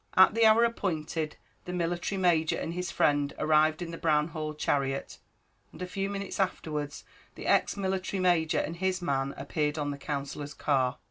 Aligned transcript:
At 0.17 0.33
the 0.33 0.45
hour 0.47 0.63
appointed, 0.63 1.35
the 1.65 1.73
military 1.73 2.17
Major 2.19 2.57
and 2.57 2.73
his 2.73 2.89
friend 2.89 3.31
arrived 3.37 3.83
in 3.83 3.91
the 3.91 3.99
Brown 3.99 4.29
Hall 4.29 4.55
chariot, 4.55 5.19
and 5.71 5.79
a 5.79 5.85
few 5.85 6.09
minutes 6.09 6.39
afterwards 6.39 7.03
the 7.35 7.45
ex 7.45 7.77
military 7.77 8.19
Major 8.19 8.57
and 8.57 8.77
his 8.77 8.99
man 8.99 9.35
appeared 9.37 9.77
on 9.77 9.91
the 9.91 9.99
Counsellor's 9.99 10.55
car. 10.55 10.97